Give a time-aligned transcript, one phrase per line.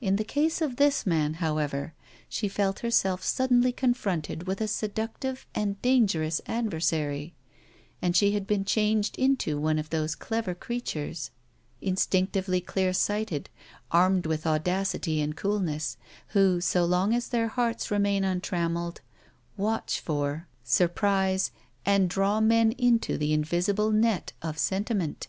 [0.00, 1.92] In the case of this man, however,
[2.26, 7.34] she felt herself suddenly confronted with a seductive and dangerous adversary;
[8.00, 11.30] and she had been changed into one of those clever creatures,
[11.82, 13.50] instinctively clear sighted,
[13.90, 15.98] armed with audacity and coolness,
[16.28, 19.02] who, so long as their hearts remain untrammeled,
[19.58, 21.50] watch for, surprise,
[21.84, 25.28] and draw men into the invisible net of sentiment.